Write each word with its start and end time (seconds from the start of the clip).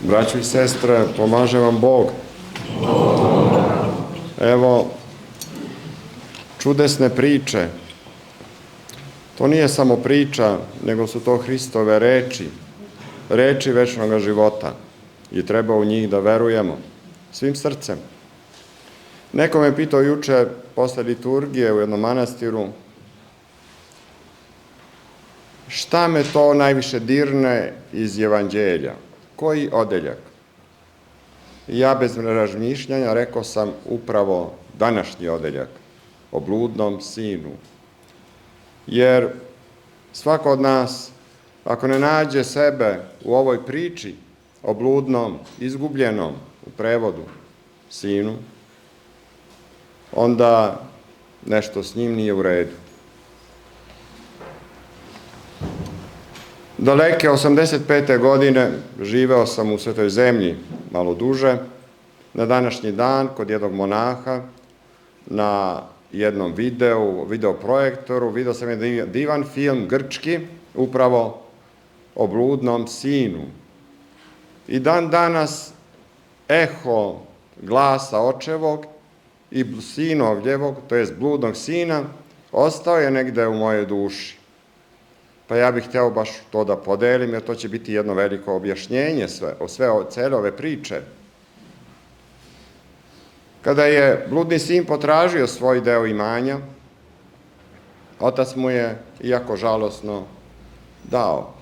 Braćo 0.00 0.38
i 0.38 0.44
sestre, 0.44 1.04
pomaže 1.16 1.58
vam 1.58 1.80
Bog. 1.80 2.10
Evo, 4.40 4.90
čudesne 6.58 7.08
priče. 7.08 7.68
To 9.38 9.46
nije 9.46 9.68
samo 9.68 9.96
priča, 9.96 10.58
nego 10.84 11.06
su 11.06 11.20
to 11.20 11.36
Hristove 11.36 11.98
reči. 11.98 12.48
Reči 13.28 13.72
večnog 13.72 14.18
života. 14.18 14.74
I 15.32 15.46
treba 15.46 15.74
u 15.74 15.84
njih 15.84 16.08
da 16.08 16.18
verujemo. 16.18 16.78
Svim 17.32 17.56
srcem. 17.56 17.98
Neko 19.32 19.60
me 19.60 19.76
pitao 19.76 20.00
juče 20.00 20.46
posle 20.74 21.02
liturgije 21.02 21.72
u 21.72 21.80
jednom 21.80 22.00
manastiru 22.00 22.68
šta 25.68 26.08
me 26.08 26.22
to 26.32 26.54
najviše 26.54 27.00
dirne 27.00 27.72
iz 27.92 28.18
evanđelja? 28.18 28.94
Koji 29.36 29.68
odeljak? 29.72 30.18
Ja 31.68 31.94
bez 31.94 32.16
razmišljanja 32.16 33.14
rekao 33.14 33.44
sam 33.44 33.72
upravo 33.84 34.54
današnji 34.78 35.28
odeljak 35.28 35.68
o 36.32 36.40
bludnom 36.40 37.00
sinu. 37.00 37.50
Jer 38.86 39.28
svako 40.12 40.52
od 40.52 40.60
nas, 40.60 41.10
ako 41.64 41.86
ne 41.86 41.98
nađe 41.98 42.44
sebe 42.44 43.00
u 43.24 43.34
ovoj 43.34 43.66
priči 43.66 44.14
o 44.62 44.74
bludnom, 44.74 45.38
izgubljenom 45.60 46.34
u 46.66 46.70
prevodu 46.70 47.22
sinu, 47.90 48.36
onda 50.12 50.80
nešto 51.46 51.82
s 51.82 51.94
njim 51.94 52.14
nije 52.14 52.32
u 52.32 52.42
redu. 52.42 52.85
Daleke 56.78 57.28
85. 57.28 58.18
godine 58.18 58.70
živeo 59.02 59.46
sam 59.46 59.72
u 59.72 59.78
Svetoj 59.78 60.10
zemlji 60.10 60.56
malo 60.90 61.14
duže. 61.14 61.58
Na 62.34 62.46
današnji 62.46 62.92
dan 62.92 63.28
kod 63.36 63.50
jednog 63.50 63.72
monaha 63.72 64.40
na 65.26 65.82
jednom 66.12 66.52
videu, 66.52 67.24
videoprojektoru, 67.24 68.30
video 68.30 68.54
sam 68.54 68.70
jedan 68.70 69.12
divan 69.12 69.44
film 69.44 69.88
grčki, 69.88 70.38
upravo 70.74 71.42
o 72.14 72.26
bludnom 72.26 72.88
sinu. 72.88 73.42
I 74.68 74.78
dan 74.78 75.10
danas 75.10 75.72
eho 76.48 77.20
glasa 77.62 78.20
očevog 78.20 78.86
i 79.50 79.64
sinovljevog, 79.80 80.76
to 80.88 80.96
jest 80.96 81.14
bludnog 81.14 81.56
sina, 81.56 82.02
ostao 82.52 82.96
je 82.96 83.10
negde 83.10 83.46
u 83.46 83.54
mojoj 83.54 83.86
duši. 83.86 84.45
Pa 85.46 85.56
ja 85.56 85.70
bih 85.72 85.84
hteo 85.84 86.10
baš 86.10 86.30
to 86.50 86.64
da 86.64 86.76
podelim, 86.76 87.32
jer 87.32 87.42
to 87.42 87.54
će 87.54 87.68
biti 87.68 87.92
jedno 87.92 88.14
veliko 88.14 88.56
objašnjenje 88.56 89.28
sve, 89.28 89.54
o 89.60 89.68
sve 89.68 89.90
o 89.90 90.04
cele 90.10 90.36
ove 90.36 90.56
priče. 90.56 91.00
Kada 93.62 93.84
je 93.84 94.26
bludni 94.30 94.58
sin 94.58 94.84
potražio 94.84 95.46
svoj 95.46 95.80
deo 95.80 96.06
imanja, 96.06 96.58
otac 98.20 98.54
mu 98.56 98.70
je, 98.70 98.98
iako 99.20 99.56
žalosno, 99.56 100.24
dao. 101.04 101.54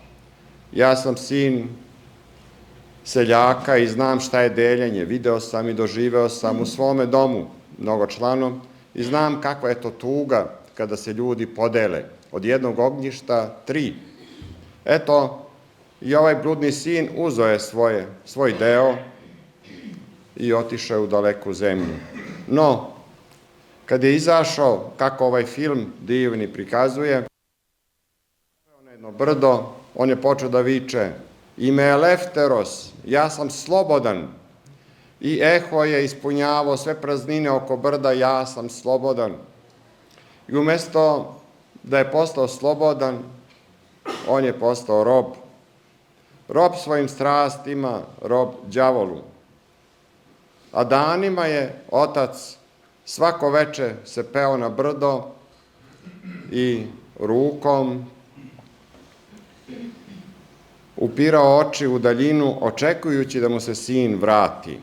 Ja 0.73 0.97
sam 0.97 1.17
sin 1.17 1.69
seljaka 3.05 3.77
i 3.77 3.89
znam 3.89 4.21
šta 4.21 4.41
je 4.41 4.49
deljenje. 4.49 5.05
Video 5.05 5.41
sam 5.41 5.69
i 5.69 5.75
doživeo 5.75 6.29
sam 6.29 6.61
u 6.61 6.67
svome 6.67 7.07
domu 7.07 7.47
mnogo 7.79 8.07
članom 8.07 8.61
i 8.95 9.03
znam 9.03 9.41
kakva 9.41 9.69
je 9.69 9.81
to 9.81 9.91
tuga 9.91 10.51
kada 10.75 10.97
se 10.97 11.13
ljudi 11.13 11.47
podele 11.47 12.05
od 12.35 12.45
jednog 12.45 12.79
ognjišta 12.79 13.57
tri. 13.65 13.95
Eto, 14.85 15.47
i 16.01 16.15
ovaj 16.15 16.35
bludni 16.35 16.73
sin 16.73 17.09
uzo 17.17 17.47
je 17.47 17.61
svoje, 17.61 18.09
svoj 18.25 18.53
deo 18.59 18.95
i 20.37 20.53
otišao 20.53 21.03
u 21.03 21.07
daleku 21.07 21.55
zemlju. 21.55 21.95
No, 22.47 22.91
kad 23.87 24.05
je 24.05 24.17
izašao, 24.17 24.91
kako 24.97 25.27
ovaj 25.27 25.45
film 25.45 25.93
divni 26.01 26.53
prikazuje, 26.53 27.27
na 28.83 28.91
jedno 28.91 29.13
brdo, 29.13 29.73
on 29.95 30.11
je 30.11 30.21
počeo 30.21 30.49
da 30.49 30.61
viče, 30.61 31.11
ime 31.57 31.83
je 31.83 31.97
Lefteros, 31.97 32.93
ja 33.07 33.31
sam 33.31 33.51
slobodan. 33.51 34.29
I 35.21 35.39
eho 35.43 35.85
je 35.85 36.05
ispunjavao 36.05 36.77
sve 36.77 37.01
praznine 37.01 37.51
oko 37.51 37.77
brda, 37.77 38.13
ja 38.13 38.47
sam 38.47 38.69
slobodan. 38.69 39.33
I 40.49 40.57
umesto 40.57 41.35
da 41.85 41.99
je 41.99 42.11
postao 42.13 42.49
slobodan, 42.49 43.19
on 44.29 44.45
je 44.45 44.59
postao 44.59 45.05
rob. 45.05 45.27
Rob 46.49 46.73
svojim 46.83 47.09
strastima, 47.09 48.01
rob 48.23 48.49
đavolu. 48.67 49.23
A 50.73 50.85
danima 50.85 51.47
je 51.47 51.83
otac 51.91 52.57
svako 53.05 53.51
veče 53.51 53.95
se 54.05 54.33
peo 54.33 54.57
na 54.57 54.69
brdo 54.69 55.23
i 56.51 56.87
rukom 57.21 58.07
upirao 60.97 61.59
oči 61.59 61.87
u 61.87 61.99
daljinu, 61.99 62.59
očekujući 62.61 63.41
da 63.41 63.49
mu 63.49 63.61
se 63.61 63.75
sin 63.75 64.17
vrati. 64.21 64.79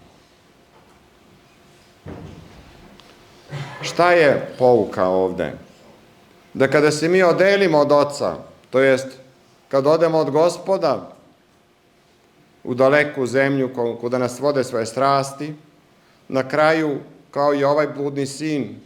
Šta 3.81 4.11
je 4.11 4.55
pouka 4.57 5.07
ovde? 5.07 5.53
Da 6.53 6.67
kada 6.67 6.91
se 6.91 7.07
mi 7.07 7.23
odelimo 7.23 7.77
od 7.77 7.91
oca, 7.91 8.35
to 8.69 8.79
jest 8.79 9.07
kad 9.69 9.87
odemo 9.87 10.17
od 10.17 10.29
gospoda 10.29 11.11
u 12.63 12.73
daleku 12.73 13.27
zemlju 13.27 13.69
kuda 14.01 14.17
nas 14.17 14.39
vode 14.39 14.63
svoje 14.63 14.85
strasti, 14.85 15.53
na 16.27 16.47
kraju, 16.47 16.99
kao 17.31 17.53
i 17.53 17.63
ovaj 17.63 17.87
bludni 17.87 18.25
sin, 18.25 18.79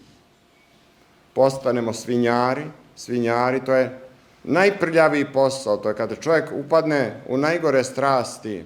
postanemo 1.33 1.93
svinjari. 1.93 2.63
Svinjari, 2.95 3.65
to 3.65 3.73
je 3.73 3.99
najprljaviji 4.43 5.25
posao, 5.33 5.77
to 5.77 5.89
je 5.89 5.95
kada 5.95 6.15
čovjek 6.15 6.49
upadne 6.53 7.21
u 7.27 7.37
najgore 7.37 7.83
strasti, 7.83 8.65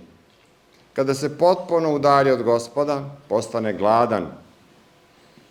kada 0.94 1.14
se 1.14 1.38
potpuno 1.38 1.94
udalje 1.94 2.34
od 2.34 2.44
gospoda, 2.44 3.04
postane 3.30 3.74
gladan, 3.74 4.28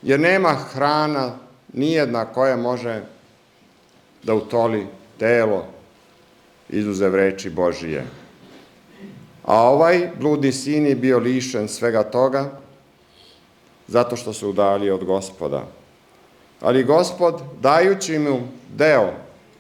jer 0.03 0.21
nema 0.21 0.55
hrana 0.55 1.33
nijedna 1.73 2.25
koja 2.25 2.57
može 2.57 3.03
da 4.23 4.35
utoli 4.35 4.87
telo 5.19 5.65
izuzev 6.69 7.15
reči 7.15 7.51
Božije. 7.51 8.07
A 9.45 9.63
ovaj 9.63 10.11
bludni 10.21 10.53
sin 10.53 10.87
je 10.87 10.95
bio 10.95 11.19
lišen 11.19 11.69
svega 11.69 12.03
toga 12.03 12.61
zato 13.89 14.17
što 14.17 14.33
se 14.33 14.47
udalio 14.47 14.95
od 14.95 15.05
gospoda. 15.05 15.65
Ali 16.61 16.85
gospod, 16.85 17.43
dajući 17.61 18.19
mu 18.19 18.41
deo 18.77 19.13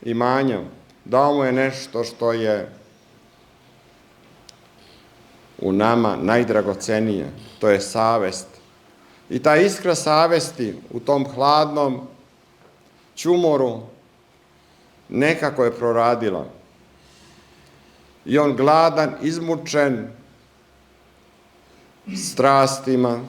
imanja, 0.03 0.61
dao 1.05 1.35
mu 1.35 1.45
je 1.45 1.53
nešto 1.53 2.05
što 2.05 2.33
je 2.33 2.73
u 5.59 5.73
nama 5.73 6.17
najdragocenije, 6.23 7.31
to 7.59 7.69
je 7.69 7.81
savest. 7.81 8.47
I 9.31 9.43
ta 9.43 9.57
iskra 9.57 9.95
savesti 9.95 10.75
u 10.91 11.01
tom 11.01 11.27
hladnom 11.35 12.01
čumoru 13.15 13.81
nekako 15.09 15.65
je 15.65 15.75
proradila. 15.75 16.47
I 18.25 18.39
on 18.39 18.57
gladan, 18.57 19.15
izmučen 19.23 20.09
strastima, 22.17 23.21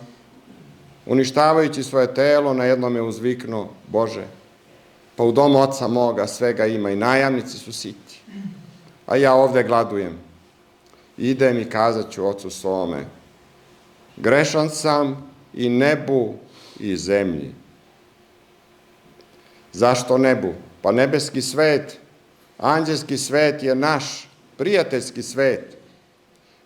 uništavajući 1.06 1.84
svoje 1.84 2.14
telo, 2.14 2.54
na 2.54 2.66
jednom 2.66 2.96
je 2.96 3.02
uzviknuo, 3.02 3.70
Bože, 3.88 4.28
pa 5.16 5.24
u 5.24 5.32
domu 5.32 5.60
oca 5.60 5.88
moga 5.88 6.28
svega 6.28 6.66
ima 6.66 6.92
i 6.92 6.96
najamnici 6.96 7.58
su 7.58 7.74
siti, 7.74 8.22
a 9.08 9.16
ja 9.16 9.34
ovde 9.34 9.64
gladujem. 9.64 10.18
Idem 11.18 11.60
i 11.60 11.70
kazat 11.70 12.12
ću 12.12 12.28
ocu 12.28 12.50
svome, 12.50 13.06
grešan 14.18 14.70
sam 14.70 15.32
i 15.54 15.70
nebu 15.70 16.34
i 16.80 16.98
zemlji. 16.98 17.54
Zašto 19.74 20.18
nebu? 20.18 20.54
Pa 20.82 20.92
nebeski 20.92 21.42
svet, 21.42 21.98
anđelski 22.58 23.18
svet 23.18 23.64
je 23.64 23.76
naš 23.76 24.30
prijateljski 24.58 25.24
svet 25.24 25.78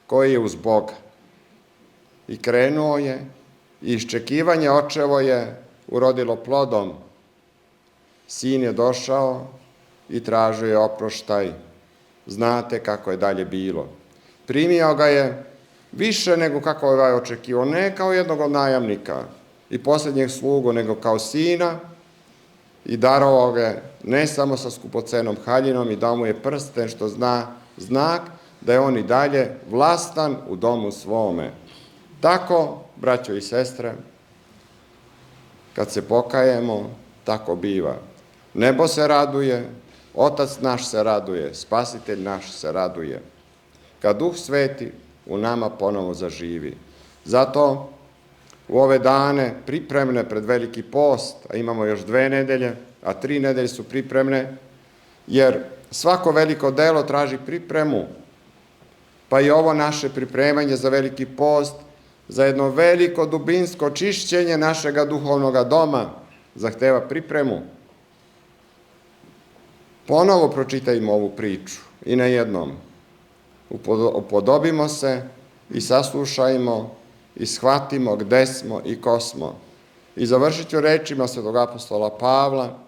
koji 0.08 0.32
je 0.32 0.40
uz 0.40 0.56
Boga. 0.56 0.94
I 2.28 2.38
krenuo 2.38 2.98
je, 2.98 3.26
i 3.82 3.94
iščekivanje 3.94 4.72
očevo 4.72 5.20
je 5.20 5.64
urodilo 5.88 6.36
plodom. 6.36 6.94
Sin 8.28 8.64
je 8.64 8.74
došao 8.74 9.48
i 10.10 10.24
tražio 10.24 10.68
je 10.68 10.78
oproštaj. 10.78 11.52
Znate 12.28 12.80
kako 12.80 13.12
je 13.12 13.18
dalje 13.18 13.46
bilo. 13.46 13.88
Primio 14.46 14.96
ga 14.96 15.06
je 15.06 15.44
više 15.92 16.38
nego 16.38 16.62
kako 16.62 16.88
je 16.88 16.94
ovaj 16.94 17.14
očekivao, 17.14 17.66
ne 17.66 17.96
kao 17.96 18.14
jednog 18.14 18.40
od 18.40 18.52
najamnika 18.52 19.24
i 19.70 19.84
posljednjeg 19.84 20.30
slugu, 20.30 20.74
nego 20.74 20.96
kao 20.96 21.20
sina, 21.20 21.80
i 22.86 22.98
darovao 22.98 23.52
ga 23.52 23.82
ne 24.04 24.28
samo 24.28 24.58
sa 24.58 24.72
skupocenom 24.72 25.38
haljinom 25.46 25.92
i 25.92 25.96
dao 25.96 26.16
mu 26.16 26.26
je 26.26 26.42
prsten 26.42 26.90
što 26.90 27.08
zna 27.08 27.48
znak 27.78 28.22
da 28.62 28.74
je 28.74 28.80
on 28.80 28.98
i 28.98 29.04
dalje 29.04 29.52
vlastan 29.70 30.38
u 30.48 30.56
domu 30.56 30.92
svome. 30.92 31.52
Tako, 32.22 32.78
braćo 32.96 33.34
i 33.34 33.42
sestre, 33.42 33.94
kad 35.76 35.92
se 35.92 36.02
pokajemo, 36.02 36.90
tako 37.24 37.56
biva. 37.56 37.96
Nebo 38.54 38.88
se 38.88 39.08
raduje, 39.08 39.70
Otac 40.14 40.60
naš 40.62 40.88
se 40.88 41.04
raduje, 41.04 41.54
Spasitelj 41.54 42.22
naš 42.22 42.52
se 42.52 42.72
raduje. 42.72 43.22
Kad 44.02 44.18
Duh 44.18 44.36
Sveti 44.36 44.92
u 45.26 45.38
nama 45.38 45.70
ponovo 45.70 46.14
zaživi. 46.14 46.78
Zato 47.26 47.90
u 48.74 48.80
ove 48.80 49.00
dane 49.00 49.54
pripremne 49.66 50.24
pred 50.30 50.46
veliki 50.46 50.84
post, 50.84 51.36
a 51.50 51.58
imamo 51.58 51.86
još 51.86 52.00
dve 52.06 52.30
nedelje, 52.30 52.76
a 53.04 53.14
tri 53.14 53.40
nedelje 53.40 53.68
su 53.68 53.84
pripremne, 53.84 54.58
jer 55.28 55.60
svako 55.92 56.32
veliko 56.32 56.72
delo 56.72 57.04
traži 57.04 57.38
pripremu, 57.46 58.06
pa 59.30 59.42
i 59.42 59.52
ovo 59.52 59.74
naše 59.74 60.10
pripremanje 60.10 60.76
za 60.76 60.90
veliki 60.90 61.26
post, 61.26 61.76
za 62.28 62.46
jedno 62.46 62.70
veliko 62.70 63.26
dubinsko 63.26 63.90
čišćenje 63.90 64.58
našega 64.58 65.06
duhovnog 65.06 65.70
doma, 65.70 66.10
zahteva 66.56 67.02
pripremu. 67.02 67.62
Ponovo 70.08 70.50
pročitajmo 70.50 71.14
ovu 71.14 71.30
priču 71.30 71.82
i 72.06 72.16
na 72.16 72.26
jednom. 72.26 72.72
Upodobimo 74.14 74.90
se 74.90 75.22
i 75.70 75.82
saslušajmo 75.82 77.03
i 77.36 77.46
shvatimo 77.46 78.16
gde 78.16 78.46
smo 78.46 78.82
i 78.86 79.02
ko 79.02 79.20
smo. 79.20 79.56
I 80.16 80.26
završit 80.26 80.70
ću 80.70 80.82
rečima 80.82 81.28
svetog 81.28 81.58
apostola 81.58 82.10
Pavla, 82.10 82.80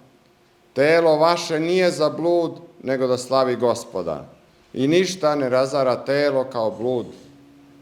telo 0.74 1.18
vaše 1.18 1.60
nije 1.60 1.92
za 1.92 2.10
blud, 2.10 2.52
nego 2.84 3.08
da 3.08 3.18
slavi 3.18 3.56
gospoda. 3.56 4.26
I 4.74 4.88
ništa 4.88 5.36
ne 5.36 5.50
razara 5.50 5.96
telo 5.96 6.44
kao 6.44 6.72
blud. 6.72 7.06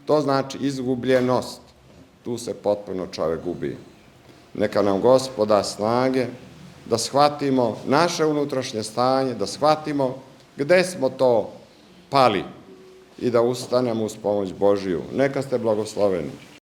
To 0.06 0.20
znači 0.20 0.58
izgubljenost. 0.58 1.60
Tu 2.24 2.38
se 2.38 2.54
potpuno 2.54 3.06
čovek 3.06 3.42
gubi. 3.44 3.76
Neka 4.54 4.82
nam 4.82 5.00
gospoda 5.00 5.62
snage 5.62 6.26
da 6.86 6.98
shvatimo 6.98 7.76
naše 7.86 8.24
unutrašnje 8.24 8.82
stanje, 8.82 9.34
da 9.34 9.46
shvatimo 9.46 10.14
gde 10.56 10.84
smo 10.84 11.08
to 11.08 11.50
pali 12.10 12.44
i 13.18 13.30
da 13.30 13.42
ustanemo 13.42 14.04
uz 14.04 14.16
pomoć 14.22 14.52
Božiju. 14.52 15.02
Neka 15.12 15.42
ste 15.42 15.58
blagosloveni. 15.58 16.30